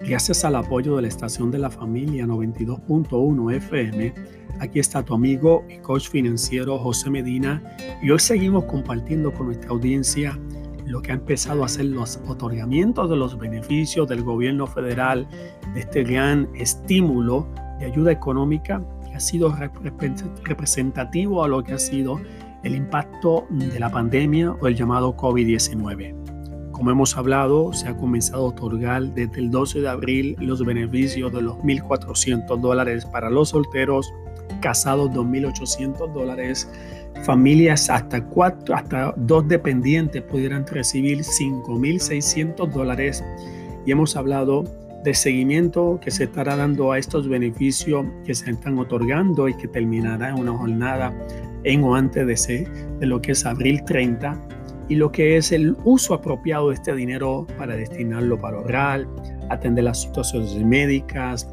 Gracias 0.00 0.42
al 0.46 0.56
apoyo 0.56 0.96
de 0.96 1.02
la 1.02 1.08
estación 1.08 1.50
de 1.50 1.58
la 1.58 1.68
familia 1.68 2.24
92.1 2.24 3.56
FM, 3.56 4.14
aquí 4.58 4.78
está 4.78 5.02
tu 5.02 5.12
amigo 5.12 5.66
y 5.68 5.80
coach 5.80 6.08
financiero 6.08 6.78
José 6.78 7.10
Medina 7.10 7.76
y 8.02 8.08
hoy 8.08 8.18
seguimos 8.18 8.64
compartiendo 8.64 9.34
con 9.34 9.48
nuestra 9.48 9.68
audiencia 9.68 10.38
lo 10.86 11.02
que 11.02 11.10
ha 11.12 11.16
empezado 11.16 11.62
a 11.62 11.68
ser 11.68 11.84
los 11.86 12.20
otorgamientos 12.26 13.10
de 13.10 13.16
los 13.16 13.38
beneficios 13.38 14.08
del 14.08 14.22
gobierno 14.22 14.66
federal, 14.66 15.28
de 15.74 15.80
este 15.80 16.04
gran 16.04 16.48
estímulo 16.54 17.46
de 17.78 17.84
ayuda 17.84 18.12
económica 18.12 18.80
ha 19.16 19.20
sido 19.20 19.56
representativo 20.44 21.42
a 21.42 21.48
lo 21.48 21.64
que 21.64 21.72
ha 21.72 21.78
sido 21.78 22.20
el 22.62 22.74
impacto 22.74 23.46
de 23.50 23.80
la 23.80 23.90
pandemia 23.90 24.52
o 24.52 24.66
el 24.66 24.76
llamado 24.76 25.16
COVID-19. 25.16 26.70
Como 26.72 26.90
hemos 26.90 27.16
hablado, 27.16 27.72
se 27.72 27.88
ha 27.88 27.96
comenzado 27.96 28.44
a 28.44 28.48
otorgar 28.48 29.02
desde 29.14 29.40
el 29.40 29.50
12 29.50 29.80
de 29.80 29.88
abril 29.88 30.36
los 30.38 30.62
beneficios 30.62 31.32
de 31.32 31.40
los 31.40 31.56
1.400 31.58 32.60
dólares 32.60 33.06
para 33.06 33.30
los 33.30 33.48
solteros, 33.50 34.12
casados 34.60 35.10
2.800 35.12 36.12
dólares, 36.12 36.70
familias 37.24 37.88
hasta 37.88 38.22
cuatro, 38.22 38.74
hasta 38.74 39.14
dos 39.16 39.48
dependientes 39.48 40.20
pudieran 40.22 40.66
recibir 40.66 41.20
5.600 41.20 42.70
dólares 42.70 43.24
y 43.86 43.92
hemos 43.92 44.14
hablado 44.14 44.64
de 45.06 45.14
seguimiento 45.14 46.00
que 46.02 46.10
se 46.10 46.24
estará 46.24 46.56
dando 46.56 46.90
a 46.90 46.98
estos 46.98 47.28
beneficios 47.28 48.04
que 48.24 48.34
se 48.34 48.50
están 48.50 48.76
otorgando 48.76 49.48
y 49.48 49.54
que 49.54 49.68
terminará 49.68 50.30
en 50.30 50.40
una 50.40 50.52
jornada 50.52 51.16
en 51.62 51.84
o 51.84 51.94
antes 51.94 52.46
de, 52.48 52.68
lo 53.06 53.22
que 53.22 53.32
es 53.32 53.46
abril 53.46 53.84
30 53.84 54.36
y 54.88 54.96
lo 54.96 55.12
que 55.12 55.36
es 55.36 55.52
el 55.52 55.76
uso 55.84 56.12
apropiado 56.12 56.70
de 56.70 56.74
este 56.74 56.92
dinero 56.92 57.46
para 57.56 57.76
destinarlo 57.76 58.40
para 58.40 58.56
ahorrar, 58.56 59.06
atender 59.48 59.84
las 59.84 60.02
situaciones 60.02 60.56
médicas, 60.64 61.48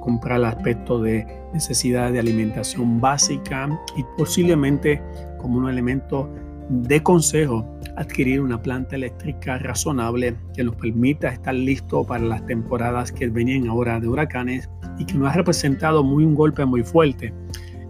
comprar 0.00 0.38
el 0.38 0.46
aspecto 0.46 1.00
de 1.00 1.24
necesidad 1.54 2.10
de 2.10 2.18
alimentación 2.18 3.00
básica 3.00 3.68
y 3.96 4.04
posiblemente 4.18 5.00
como 5.38 5.58
un 5.58 5.68
elemento 5.68 6.28
de 6.68 7.02
consejo 7.02 7.64
adquirir 7.96 8.40
una 8.40 8.60
planta 8.60 8.96
eléctrica 8.96 9.58
razonable 9.58 10.36
que 10.54 10.64
nos 10.64 10.76
permita 10.76 11.28
estar 11.28 11.54
listo 11.54 12.04
para 12.04 12.24
las 12.24 12.44
temporadas 12.46 13.12
que 13.12 13.28
venían 13.28 13.68
ahora 13.68 14.00
de 14.00 14.08
huracanes 14.08 14.68
y 14.98 15.04
que 15.04 15.14
nos 15.14 15.30
ha 15.30 15.34
representado 15.34 16.02
muy 16.02 16.24
un 16.24 16.34
golpe 16.34 16.64
muy 16.64 16.82
fuerte 16.82 17.32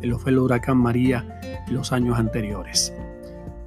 en 0.02 0.10
lo 0.10 0.18
fue 0.18 0.30
el 0.30 0.38
huracán 0.38 0.78
María 0.78 1.40
en 1.66 1.74
los 1.74 1.92
años 1.92 2.18
anteriores. 2.18 2.94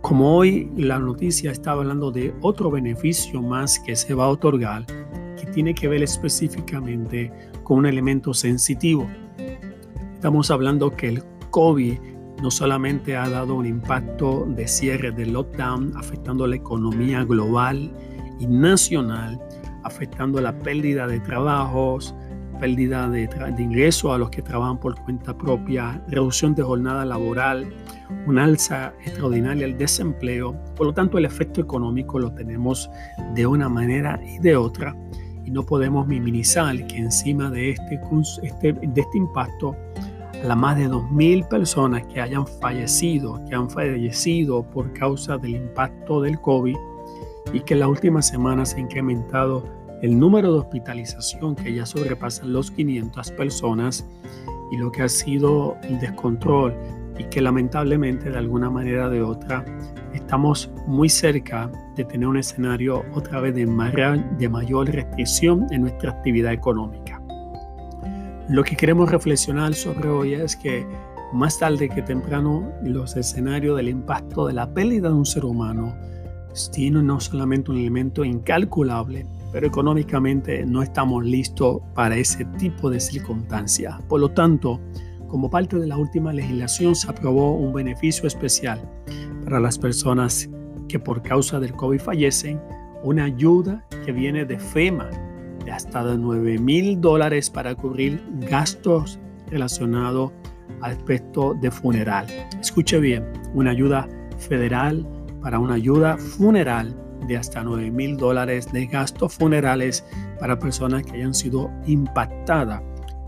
Como 0.02 0.38
hoy 0.38 0.72
la 0.78 1.00
noticia 1.00 1.52
está 1.52 1.72
hablando 1.72 2.12
de 2.12 2.34
otro 2.42 2.72
beneficio 2.72 3.42
más 3.42 3.80
que 3.80 3.96
se 3.96 4.14
va 4.14 4.26
a 4.26 4.30
otorgar 4.30 4.86
que 4.86 5.46
tiene 5.54 5.74
que 5.74 5.88
ver 5.88 6.04
específicamente 6.04 7.32
con 7.64 7.80
un 7.80 7.86
elemento 7.86 8.34
sensitivo. 8.34 9.08
Estamos 10.14 10.52
hablando 10.52 10.96
que 10.96 11.10
el 11.10 11.24
COVID 11.50 11.98
no 12.42 12.52
solamente 12.52 13.16
ha 13.16 13.30
dado 13.30 13.56
un 13.56 13.66
impacto 13.66 14.46
de 14.48 14.68
cierre 14.68 15.12
del 15.12 15.34
lockdown, 15.34 15.94
afectando 15.96 16.48
la 16.48 16.56
economía 16.56 17.24
global 17.24 17.92
y 18.40 18.48
nacional, 18.48 19.40
afectando 19.84 20.40
la 20.40 20.58
pérdida 20.60 21.08
de 21.08 21.20
trabajos, 21.20 22.16
pérdida 22.60 23.10
de, 23.10 23.30
ingresos 23.58 24.12
a 24.14 24.18
los 24.18 24.30
que 24.30 24.42
trabajan 24.42 24.80
por 24.80 24.96
cuenta 25.04 25.38
propia, 25.38 26.04
reducción 26.08 26.54
de 26.56 26.64
jornada 26.64 27.06
laboral, 27.06 27.74
una 28.26 28.44
alza 28.44 28.94
extraordinaria 29.04 29.66
del 29.66 29.78
desempleo, 29.78 30.54
por 30.76 30.88
lo 30.88 30.94
tanto 30.94 31.18
el 31.18 31.26
efecto 31.26 31.62
económico 31.62 32.20
lo 32.20 32.34
tenemos 32.34 32.90
de 33.34 33.48
una 33.48 33.70
manera 33.70 34.20
y 34.26 34.40
de 34.40 34.56
otra 34.56 34.96
y 35.46 35.52
no 35.52 35.66
podemos 35.66 36.06
minimizar 36.06 36.86
que 36.88 36.98
encima 36.98 37.50
de 37.50 37.72
este, 37.72 38.00
este 38.44 38.74
de 38.74 39.02
este 39.02 39.18
impacto 39.18 39.76
las 40.44 40.58
más 40.58 40.78
de 40.78 40.90
2.000 40.90 41.48
personas 41.48 42.06
que 42.08 42.22
hayan 42.22 42.48
fallecido, 42.48 43.40
que 43.48 43.56
han 43.56 43.70
fallecido 43.70 44.64
por 44.64 44.92
causa 44.94 45.38
del 45.38 45.56
impacto 45.56 46.22
del 46.22 46.40
COVID 46.40 46.78
y 47.54 47.60
que 47.62 47.74
en 47.74 47.82
las 47.82 47.90
últimas 47.90 48.28
semanas 48.28 48.70
se 48.70 48.78
ha 48.78 48.80
incrementado 48.80 49.64
el 50.02 50.18
número 50.18 50.54
de 50.54 50.60
hospitalización 50.60 51.56
que 51.56 51.74
ya 51.74 51.86
sobrepasan 51.86 52.54
los 52.54 52.72
500 52.72 53.32
personas 53.32 54.06
y 54.72 54.78
lo 54.78 54.92
que 54.92 55.04
ha 55.04 55.10
sido 55.10 55.78
el 55.84 56.00
descontrol 56.00 56.74
y 57.18 57.26
que 57.26 57.42
lamentablemente 57.42 58.30
de 58.30 58.38
alguna 58.38 58.70
manera 58.70 59.08
o 59.08 59.10
de 59.10 59.22
otra 59.22 59.66
estamos 60.14 60.72
muy 60.88 61.10
cerca 61.10 61.70
de 61.96 62.06
tener 62.06 62.28
un 62.28 62.38
escenario 62.38 63.04
otra 63.14 63.42
vez 63.42 63.54
de, 63.56 63.66
de 63.66 64.50
mayor 64.50 64.90
restricción 64.90 65.68
en 65.72 65.82
nuestra 65.82 66.12
actividad 66.12 66.54
económica. 66.54 67.19
Lo 68.50 68.64
que 68.64 68.76
queremos 68.76 69.12
reflexionar 69.12 69.76
sobre 69.76 70.10
hoy 70.10 70.34
es 70.34 70.56
que 70.56 70.84
más 71.32 71.60
tarde 71.60 71.88
que 71.88 72.02
temprano 72.02 72.74
los 72.84 73.16
escenarios 73.16 73.78
del 73.78 73.90
impacto 73.90 74.48
de 74.48 74.54
la 74.54 74.74
pérdida 74.74 75.10
de 75.10 75.14
un 75.14 75.26
ser 75.28 75.46
humano 75.46 75.96
tienen 76.72 77.06
no 77.06 77.20
solamente 77.20 77.70
un 77.70 77.78
elemento 77.78 78.26
incalculable, 78.26 79.28
pero 79.52 79.68
económicamente 79.68 80.66
no 80.66 80.82
estamos 80.82 81.24
listos 81.24 81.78
para 81.94 82.18
ese 82.18 82.44
tipo 82.58 82.90
de 82.90 83.00
circunstancias. 83.00 84.02
Por 84.10 84.20
lo 84.20 84.30
tanto, 84.30 84.80
como 85.28 85.52
parte 85.52 85.78
de 85.78 85.86
la 85.86 85.98
última 85.98 86.34
legislación 86.34 86.96
se 86.96 87.08
aprobó 87.08 87.54
un 87.54 87.72
beneficio 87.72 88.26
especial 88.26 88.82
para 89.44 89.60
las 89.60 89.78
personas 89.78 90.50
que 90.88 90.98
por 90.98 91.22
causa 91.22 91.60
del 91.60 91.74
COVID 91.74 92.00
fallecen, 92.00 92.60
una 93.04 93.26
ayuda 93.26 93.86
que 94.04 94.12
viene 94.12 94.44
de 94.44 94.58
FEMA 94.58 95.29
de 95.70 96.18
9 96.18 96.60
mil 96.60 97.00
dólares 97.00 97.50
para 97.50 97.76
cubrir 97.76 98.22
gastos 98.50 99.20
relacionados 99.50 100.32
al 100.82 100.92
aspecto 100.92 101.54
de 101.56 101.72
funeral. 101.72 102.26
Escuche 102.60 103.00
bien, 103.00 103.26
una 103.54 103.72
ayuda 103.72 104.08
federal 104.38 105.06
para 105.42 105.60
una 105.60 105.76
ayuda 105.76 106.18
funeral 106.18 106.96
de 107.28 107.38
hasta 107.38 107.64
9 107.64 107.92
mil 107.92 108.18
dólares 108.18 108.72
de 108.72 108.88
gastos 108.88 109.34
funerales 109.34 110.06
para 110.40 110.58
personas 110.58 111.04
que 111.04 111.14
hayan 111.14 111.34
sido 111.34 111.70
impactadas 111.86 112.82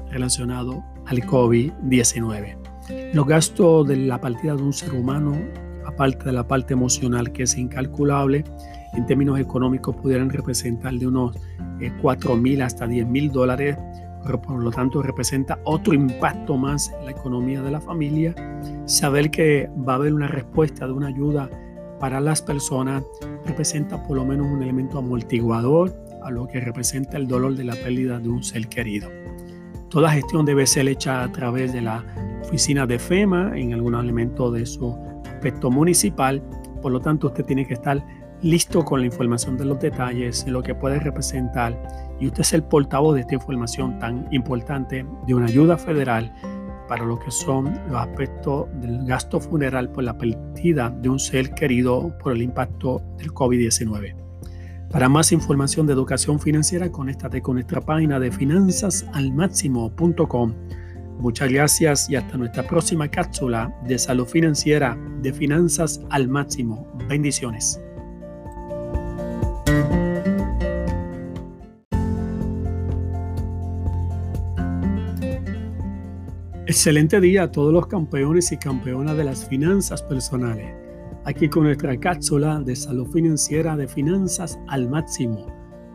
relacionados 0.10 0.78
al 1.08 1.22
COVID-19. 1.22 2.58
Los 3.14 3.28
gastos 3.28 3.88
de 3.88 3.98
la 3.98 4.20
partida 4.20 4.56
de 4.56 4.64
un 4.64 4.74
ser 4.74 4.94
humano, 4.94 5.38
aparte 5.86 6.26
de 6.26 6.34
la 6.34 6.48
parte 6.48 6.74
emocional 6.74 7.32
que 7.32 7.44
es 7.44 7.58
incalculable, 7.58 8.44
en 8.94 9.06
términos 9.06 9.40
económicos 9.40 9.96
pudieran 9.96 10.30
representar 10.30 10.94
de 10.94 11.08
unos 11.08 11.38
4 12.02 12.34
eh, 12.34 12.38
mil 12.38 12.62
hasta 12.62 12.88
10 12.88 13.08
mil 13.08 13.32
dólares, 13.32 13.78
pero 14.24 14.42
por 14.42 14.62
lo 14.62 14.72
tanto 14.72 15.02
representa 15.02 15.60
otro 15.64 15.94
impacto 15.94 16.58
más 16.58 16.92
en 17.00 17.06
la 17.06 17.12
economía 17.12 17.62
de 17.62 17.72
la 17.72 17.82
familia. 17.82 18.36
Saber 18.86 19.32
que 19.32 19.70
va 19.88 19.94
a 19.94 19.96
haber 19.96 20.14
una 20.14 20.28
respuesta 20.28 20.86
de 20.86 20.94
una 20.94 21.08
ayuda 21.08 21.50
para 22.00 22.20
las 22.20 22.42
personas 22.42 23.04
representa 23.46 24.02
por 24.04 24.18
lo 24.18 24.26
menos 24.26 24.48
un 24.48 24.64
elemento 24.64 24.98
amortiguador 24.98 25.94
a 26.24 26.32
lo 26.32 26.48
que 26.48 26.60
representa 26.60 27.18
el 27.18 27.28
dolor 27.28 27.56
de 27.56 27.64
la 27.64 27.76
pérdida 27.76 28.20
de 28.20 28.30
un 28.30 28.44
ser 28.44 28.68
querido. 28.68 29.10
Toda 29.90 30.12
gestión 30.12 30.46
debe 30.46 30.66
ser 30.68 30.88
hecha 30.88 31.24
a 31.24 31.32
través 31.32 31.74
de 31.74 31.82
la 31.82 32.04
oficina 32.44 32.88
de 32.88 32.98
FEMA 32.98 33.58
en 33.58 33.74
algún 33.74 33.96
elemento 33.96 34.52
de 34.52 34.66
su 34.66 34.96
aspecto 35.26 35.70
municipal. 35.70 36.42
Por 36.82 36.92
lo 36.92 37.02
tanto, 37.02 37.28
usted 37.28 37.46
tiene 37.46 37.68
que 37.68 37.74
estar 37.74 38.04
listo 38.42 38.84
con 38.84 39.02
la 39.02 39.06
información 39.06 39.58
de 39.58 39.66
los 39.66 39.80
detalles, 39.80 40.46
de 40.46 40.52
lo 40.52 40.64
que 40.64 40.76
puede 40.76 41.00
representar 41.00 41.78
y 42.20 42.28
usted 42.28 42.42
es 42.42 42.54
el 42.54 42.64
portavoz 42.64 43.16
de 43.16 43.22
esta 43.22 43.36
información 43.36 44.00
tan 44.00 44.28
importante 44.32 45.06
de 45.28 45.34
una 45.34 45.48
ayuda 45.48 45.78
federal 45.78 46.34
para 46.88 47.06
lo 47.06 47.20
que 47.20 47.32
son 47.32 47.80
los 47.88 48.02
aspectos 48.02 48.68
del 48.82 49.06
gasto 49.06 49.40
funeral 49.40 49.92
por 49.92 50.04
la 50.04 50.18
pérdida 50.18 50.90
de 50.90 51.10
un 51.10 51.20
ser 51.20 51.54
querido 51.54 52.18
por 52.18 52.34
el 52.34 52.42
impacto 52.42 53.02
del 53.18 53.34
COVID-19. 53.34 54.22
Para 54.92 55.08
más 55.08 55.32
información 55.32 55.88
de 55.88 55.94
educación 55.94 56.38
financiera, 56.40 56.92
conéctate 56.92 57.42
con 57.42 57.56
nuestra 57.56 57.80
página 57.80 58.20
de 58.20 58.30
finanzasalmáximo.com. 58.30 60.54
Muchas 61.18 61.50
gracias 61.50 62.10
y 62.10 62.18
hasta 62.18 62.36
nuestra 62.36 62.68
próxima 62.68 63.08
cápsula 63.08 63.74
de 63.88 63.98
salud 63.98 64.26
financiera 64.26 64.98
de 65.22 65.32
Finanzas 65.32 66.02
al 66.10 66.28
Máximo. 66.28 66.92
Bendiciones. 67.08 67.80
Excelente 76.72 77.20
día 77.20 77.44
a 77.44 77.52
todos 77.52 77.74
los 77.74 77.88
campeones 77.88 78.54
y 78.54 78.58
campeonas 78.58 79.18
de 79.18 79.26
las 79.26 79.46
finanzas 79.46 80.02
personales. 80.02 80.74
Aquí 81.26 81.50
con 81.50 81.64
nuestra 81.64 82.00
cápsula 82.00 82.62
de 82.62 82.78
salud 82.78 83.08
financiera 83.12 83.76
de 83.76 83.90
finanzas 83.90 84.58
al 84.70 84.88
máximo. 84.88 85.48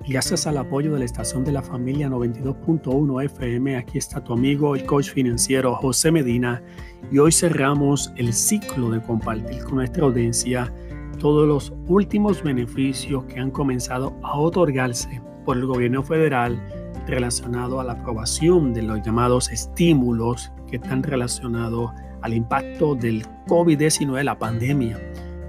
Gracias 0.07 0.47
al 0.47 0.59
apoyo 0.59 0.93
de 0.93 0.99
la 0.99 1.07
estación 1.07 1.45
de 1.45 1.53
la 1.53 1.63
familia 1.63 2.11
92.1 2.11 3.25
FM, 3.25 3.75
aquí 3.75 3.97
está 3.97 4.23
tu 4.23 4.35
amigo, 4.35 4.77
el 4.77 4.85
coach 4.85 5.13
financiero 5.13 5.75
José 5.77 6.13
Medina. 6.13 6.63
Y 7.11 7.21
hoy 7.21 7.33
cerramos 7.33 8.13
el 8.17 8.35
ciclo 8.35 8.91
de 8.91 9.01
compartir 9.01 9.65
con 9.65 9.77
nuestra 9.77 10.05
audiencia 10.05 10.71
todos 11.19 11.49
los 11.49 11.73
últimos 11.87 12.43
beneficios 12.43 13.25
que 13.25 13.41
han 13.41 13.51
comenzado 13.51 14.15
a 14.23 14.39
otorgarse 14.39 15.23
por 15.47 15.57
el 15.57 15.65
gobierno 15.65 16.03
federal 16.03 16.61
relacionado 17.07 17.81
a 17.81 17.85
la 17.85 17.93
aprobación 17.93 18.75
de 18.75 18.83
los 18.83 19.03
llamados 19.03 19.51
estímulos 19.51 20.53
que 20.69 20.77
están 20.77 21.03
relacionados 21.03 21.93
al 22.23 22.35
impacto 22.35 22.95
del 22.95 23.25
COVID-19, 23.47 24.23
la 24.23 24.39
pandemia, 24.39 24.99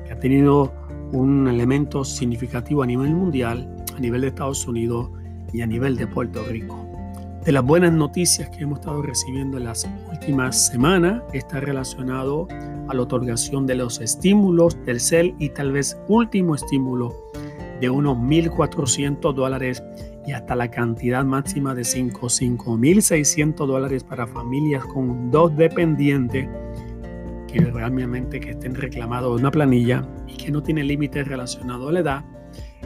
que 0.06 0.14
ha 0.14 0.20
tenido 0.20 0.74
un 1.12 1.48
elemento 1.48 2.04
significativo 2.04 2.84
a 2.84 2.86
nivel 2.86 3.16
mundial, 3.16 3.76
a 3.96 4.00
nivel 4.00 4.22
de 4.22 4.28
Estados 4.28 4.68
Unidos 4.68 5.10
y 5.54 5.62
a 5.62 5.68
nivel 5.68 5.96
de 5.96 6.08
Puerto 6.08 6.44
Rico. 6.44 6.88
De 7.44 7.54
las 7.54 7.64
buenas 7.64 7.94
noticias 7.94 8.50
que 8.50 8.64
hemos 8.64 8.80
estado 8.80 9.02
recibiendo 9.02 9.58
en 9.58 9.64
las 9.64 9.88
últimas 10.12 10.68
semanas 10.68 11.24
está 11.34 11.62
relacionado 11.62 12.48
a 12.90 12.94
la 12.94 13.02
otorgación 13.02 13.66
de 13.66 13.76
los 13.76 14.02
estímulos, 14.02 14.76
tercer 14.84 15.34
y 15.40 15.50
tal 15.50 15.72
vez 15.72 15.98
último 16.10 16.56
estímulo 16.56 17.16
de 17.80 17.90
unos 17.90 18.18
1.400 18.18 19.34
dólares 19.34 19.82
y 20.28 20.34
hasta 20.34 20.56
la 20.56 20.70
cantidad 20.70 21.24
máxima 21.24 21.74
de 21.74 21.84
5.600 21.84 23.66
dólares 23.66 24.04
para 24.04 24.28
familias 24.28 24.84
con 24.86 25.32
dos 25.32 25.56
dependientes 25.56 26.50
que 27.48 27.60
realmente 27.62 28.42
que 28.42 28.52
estén 28.52 28.76
reclamados 28.76 29.36
de 29.36 29.42
una 29.42 29.52
planilla 29.52 30.06
y 30.28 30.36
que 30.36 30.52
no 30.52 30.62
tiene 30.62 30.84
límite 30.84 31.24
relacionado 31.24 31.88
a 31.88 31.92
la 31.94 32.00
edad. 32.02 32.26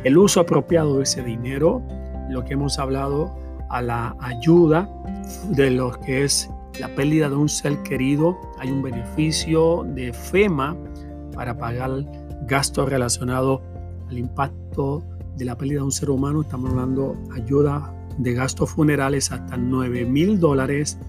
El 0.04 0.20
uso 0.20 0.42
apropiado 0.42 0.98
de 0.98 1.04
ese 1.04 1.24
dinero, 1.24 1.82
lo 2.30 2.46
que 2.46 2.54
hemos 2.54 2.78
hablado, 2.78 3.36
a 3.72 3.82
la 3.82 4.16
ayuda 4.20 4.88
de 5.50 5.72
lo 5.72 5.92
que 5.92 6.24
es 6.24 6.48
la 6.80 6.90
pérdida 6.90 7.28
de 7.28 7.38
un 7.38 7.50
ser 7.50 7.82
querido. 7.82 8.38
Hay 8.60 8.70
un 8.70 8.84
beneficio 8.84 9.84
de 9.96 10.14
FEMA 10.14 10.78
para 11.34 11.58
pagar 11.58 12.06
gastos 12.48 12.88
relacionados 12.88 13.62
al 14.10 14.18
impacto 14.20 15.04
de 15.38 15.46
la 15.46 15.58
pérdida 15.58 15.80
de 15.80 15.86
un 15.86 15.92
ser 15.92 16.10
humano, 16.10 16.42
estamos 16.42 16.70
hablando 16.72 17.18
ayuda 17.34 17.94
de 18.18 18.34
gastos 18.34 18.70
funerales 18.72 19.32
hasta 19.32 19.58
9 19.58 20.06
mil 20.06 20.40
dólares. 20.40 21.00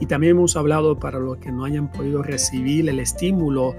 Y 0.00 0.06
también 0.06 0.36
hemos 0.36 0.56
hablado 0.56 0.98
para 0.98 1.18
los 1.18 1.38
que 1.38 1.52
no 1.52 1.64
hayan 1.64 1.90
podido 1.90 2.22
recibir 2.22 2.88
el 2.88 2.98
estímulo 2.98 3.74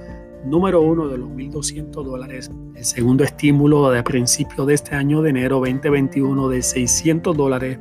número 0.46 0.82
uno 0.82 1.08
de 1.08 1.18
los 1.18 1.30
1.200 1.30 2.04
dólares, 2.04 2.52
el 2.76 2.84
segundo 2.84 3.24
estímulo 3.24 3.90
de 3.92 4.04
principio 4.04 4.66
de 4.66 4.74
este 4.74 4.96
año 4.96 5.22
de 5.22 5.30
enero 5.30 5.60
2021 5.60 6.50
de 6.50 6.62
600 6.62 7.36
dólares 7.38 7.80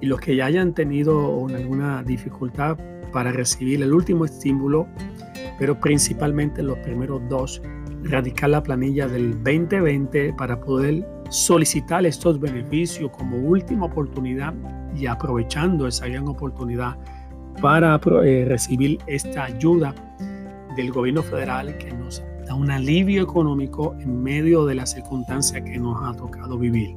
y 0.00 0.06
los 0.06 0.20
que 0.20 0.36
ya 0.36 0.46
hayan 0.46 0.74
tenido 0.74 1.46
alguna 1.48 2.02
dificultad 2.02 2.78
para 3.12 3.32
recibir 3.32 3.82
el 3.82 3.92
último 3.92 4.24
estímulo, 4.24 4.86
pero 5.58 5.78
principalmente 5.78 6.62
los 6.62 6.78
primeros 6.78 7.20
dos, 7.28 7.62
radicar 8.02 8.50
la 8.50 8.62
planilla 8.62 9.08
del 9.08 9.32
2020 9.42 10.34
para 10.34 10.60
poder 10.60 11.06
solicitar 11.30 12.04
estos 12.06 12.38
beneficios 12.40 13.10
como 13.10 13.36
última 13.36 13.86
oportunidad 13.86 14.54
y 14.96 15.06
aprovechando 15.06 15.86
esa 15.86 16.08
gran 16.08 16.28
oportunidad 16.28 16.96
para 17.60 18.00
eh, 18.24 18.44
recibir 18.46 18.98
esta 19.06 19.44
ayuda 19.44 19.94
del 20.76 20.92
gobierno 20.92 21.22
federal 21.22 21.76
que 21.78 21.92
nos 21.92 22.22
da 22.46 22.54
un 22.54 22.70
alivio 22.70 23.22
económico 23.22 23.94
en 23.98 24.22
medio 24.22 24.66
de 24.66 24.74
la 24.74 24.86
circunstancia 24.86 25.62
que 25.64 25.78
nos 25.78 26.02
ha 26.02 26.16
tocado 26.16 26.58
vivir. 26.58 26.94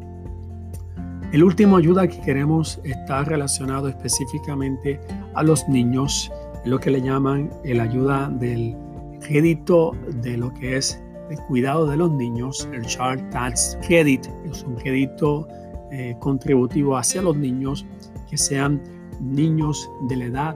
El 1.31 1.43
último 1.43 1.77
ayuda 1.77 2.07
que 2.07 2.19
queremos 2.21 2.79
está 2.83 3.23
relacionado 3.23 3.87
específicamente 3.87 4.99
a 5.35 5.43
los 5.43 5.67
niños, 5.69 6.31
lo 6.65 6.79
que 6.79 6.89
le 6.89 7.01
llaman 7.01 7.49
el 7.63 7.79
ayuda 7.79 8.29
del 8.29 8.75
crédito 9.19 9.91
de 10.23 10.37
lo 10.37 10.53
que 10.53 10.77
es 10.77 11.01
el 11.29 11.37
cuidado 11.45 11.87
de 11.87 11.97
los 11.97 12.11
niños, 12.11 12.67
el 12.73 12.85
Child 12.85 13.29
Tax 13.29 13.77
Credit, 13.87 14.27
es 14.49 14.63
un 14.63 14.75
crédito 14.75 15.47
eh, 15.91 16.15
contributivo 16.19 16.97
hacia 16.97 17.21
los 17.21 17.35
niños 17.35 17.85
que 18.29 18.37
sean 18.37 18.81
niños 19.19 19.89
de 20.07 20.15
la 20.17 20.25
edad 20.25 20.55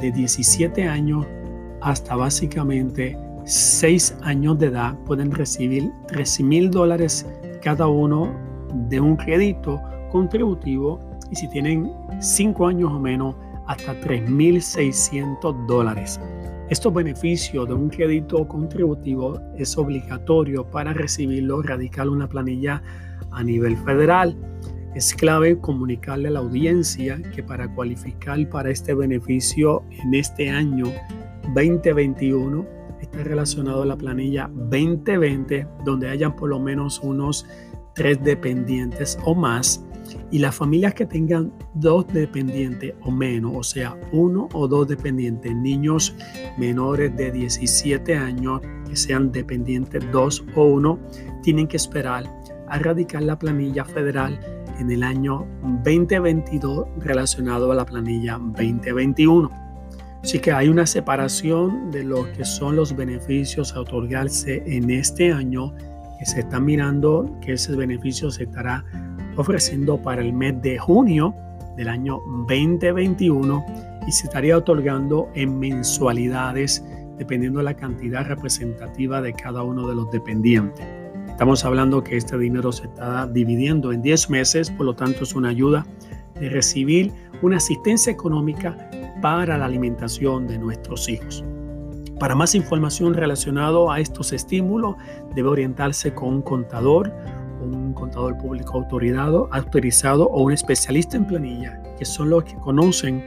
de 0.00 0.10
17 0.10 0.88
años 0.88 1.26
hasta 1.80 2.16
básicamente 2.16 3.16
6 3.44 4.16
años 4.22 4.58
de 4.58 4.66
edad 4.66 4.96
pueden 5.04 5.32
recibir 5.32 5.90
13 6.08 6.42
mil 6.44 6.70
dólares 6.70 7.26
cada 7.62 7.86
uno 7.88 8.32
de 8.88 9.00
un 9.00 9.16
crédito 9.16 9.80
contributivo 10.10 11.00
y 11.30 11.36
si 11.36 11.48
tienen 11.48 11.90
5 12.20 12.66
años 12.66 12.92
o 12.92 12.98
menos 12.98 13.34
hasta 13.66 13.94
3.600 14.00 15.66
dólares. 15.66 16.20
Estos 16.72 16.94
beneficios 16.94 17.68
de 17.68 17.74
un 17.74 17.90
crédito 17.90 18.48
contributivo 18.48 19.38
es 19.58 19.76
obligatorio 19.76 20.64
para 20.64 20.94
recibirlo, 20.94 21.60
radicar 21.60 22.08
una 22.08 22.26
planilla 22.26 22.82
a 23.30 23.44
nivel 23.44 23.76
federal. 23.76 24.34
Es 24.94 25.12
clave 25.12 25.58
comunicarle 25.58 26.28
a 26.28 26.30
la 26.30 26.38
audiencia 26.38 27.20
que 27.34 27.42
para 27.42 27.68
cualificar 27.74 28.48
para 28.48 28.70
este 28.70 28.94
beneficio 28.94 29.84
en 29.90 30.14
este 30.14 30.48
año 30.48 30.86
2021 31.54 32.64
está 33.02 33.22
relacionado 33.22 33.82
a 33.82 33.86
la 33.86 33.98
planilla 33.98 34.50
2020, 34.54 35.66
donde 35.84 36.08
hayan 36.08 36.34
por 36.34 36.48
lo 36.48 36.58
menos 36.58 37.00
unos 37.00 37.44
tres 37.94 38.18
dependientes 38.24 39.18
o 39.26 39.34
más 39.34 39.84
y 40.30 40.38
las 40.38 40.54
familias 40.54 40.94
que 40.94 41.06
tengan 41.06 41.52
dos 41.74 42.06
dependientes 42.08 42.94
o 43.02 43.10
menos, 43.10 43.52
o 43.54 43.62
sea, 43.62 43.96
uno 44.12 44.48
o 44.52 44.68
dos 44.68 44.88
dependientes, 44.88 45.54
niños 45.54 46.14
menores 46.58 47.16
de 47.16 47.30
17 47.30 48.16
años 48.16 48.60
que 48.88 48.96
sean 48.96 49.32
dependientes 49.32 50.02
dos 50.12 50.44
o 50.54 50.64
uno, 50.64 50.98
tienen 51.42 51.66
que 51.66 51.76
esperar 51.76 52.24
a 52.68 52.78
radicar 52.78 53.22
la 53.22 53.38
planilla 53.38 53.84
federal 53.84 54.38
en 54.78 54.90
el 54.90 55.02
año 55.02 55.46
2022 55.84 56.86
relacionado 56.98 57.70
a 57.72 57.74
la 57.74 57.84
planilla 57.84 58.38
2021. 58.38 59.50
Así 60.22 60.38
que 60.38 60.52
hay 60.52 60.68
una 60.68 60.86
separación 60.86 61.90
de 61.90 62.04
lo 62.04 62.30
que 62.32 62.44
son 62.44 62.76
los 62.76 62.94
beneficios 62.94 63.74
a 63.74 63.80
otorgarse 63.80 64.62
en 64.66 64.90
este 64.90 65.32
año 65.32 65.74
que 66.18 66.26
se 66.26 66.40
está 66.40 66.60
mirando 66.60 67.36
que 67.40 67.54
ese 67.54 67.74
beneficio 67.74 68.30
se 68.30 68.44
estará 68.44 68.84
ofreciendo 69.36 70.00
para 70.00 70.22
el 70.22 70.32
mes 70.32 70.60
de 70.62 70.78
junio 70.78 71.34
del 71.76 71.88
año 71.88 72.20
2021 72.48 73.64
y 74.06 74.12
se 74.12 74.26
estaría 74.26 74.56
otorgando 74.56 75.28
en 75.34 75.58
mensualidades 75.58 76.84
dependiendo 77.18 77.58
de 77.58 77.64
la 77.64 77.74
cantidad 77.74 78.26
representativa 78.26 79.20
de 79.20 79.32
cada 79.32 79.62
uno 79.62 79.86
de 79.88 79.94
los 79.94 80.10
dependientes. 80.10 80.84
Estamos 81.28 81.64
hablando 81.64 82.02
que 82.02 82.16
este 82.16 82.36
dinero 82.38 82.72
se 82.72 82.84
está 82.84 83.26
dividiendo 83.26 83.92
en 83.92 84.02
10 84.02 84.30
meses, 84.30 84.70
por 84.70 84.86
lo 84.86 84.94
tanto 84.94 85.24
es 85.24 85.34
una 85.34 85.48
ayuda 85.48 85.86
de 86.38 86.48
recibir 86.48 87.12
una 87.40 87.56
asistencia 87.56 88.12
económica 88.12 88.76
para 89.20 89.56
la 89.56 89.66
alimentación 89.66 90.46
de 90.46 90.58
nuestros 90.58 91.08
hijos. 91.08 91.44
Para 92.18 92.34
más 92.34 92.54
información 92.54 93.14
relacionado 93.14 93.90
a 93.90 93.98
estos 93.98 94.32
estímulos, 94.32 94.96
debe 95.34 95.48
orientarse 95.48 96.14
con 96.14 96.34
un 96.34 96.42
contador 96.42 97.12
un 97.62 97.92
contador 97.94 98.36
público 98.38 98.78
autorizado, 98.78 99.48
autorizado 99.52 100.28
o 100.28 100.42
un 100.42 100.52
especialista 100.52 101.16
en 101.16 101.26
planilla, 101.26 101.82
que 101.98 102.04
son 102.04 102.30
los 102.30 102.44
que 102.44 102.54
conocen 102.56 103.24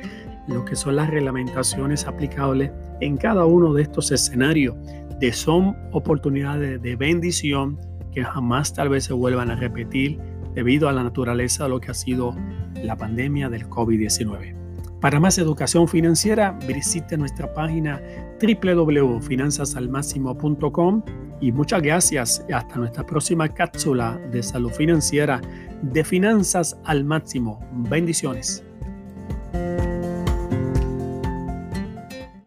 lo 0.48 0.64
que 0.64 0.76
son 0.76 0.96
las 0.96 1.10
reglamentaciones 1.10 2.06
aplicables 2.06 2.72
en 3.02 3.18
cada 3.18 3.46
uno 3.46 3.74
de 3.74 3.82
estos 3.82 4.12
escenarios, 4.12 4.76
de 5.20 5.34
son 5.34 5.76
oportunidades 5.92 6.82
de 6.82 6.96
bendición 6.96 7.80
que 8.12 8.24
jamás 8.24 8.74
tal 8.74 8.90
vez 8.90 9.06
se 9.06 9.14
vuelvan 9.14 9.50
a 9.52 9.56
repetir 9.56 10.20
debido 10.54 10.88
a 10.88 10.94
la 10.94 11.04
naturaleza 11.04 11.64
de 11.64 11.70
lo 11.70 11.80
que 11.80 11.92
ha 11.92 11.94
sido 11.94 12.36
la 12.82 12.96
pandemia 12.96 13.50
del 13.50 13.68
COVID-19. 13.70 14.56
Para 15.02 15.20
más 15.20 15.38
educación 15.38 15.88
financiera, 15.88 16.58
visite 16.68 17.18
nuestra 17.18 17.54
página 17.54 18.02
www.finanzasalmáximo.com 18.42 21.04
y 21.42 21.52
muchas 21.52 21.82
gracias 21.82 22.46
hasta 22.52 22.78
nuestra 22.78 23.06
próxima 23.06 23.48
cápsula 23.48 24.20
de 24.32 24.42
salud 24.42 24.72
financiera 24.72 25.40
de 25.82 26.04
finanzas 26.04 26.76
al 26.86 27.04
máximo. 27.04 27.60
Bendiciones. 27.90 28.65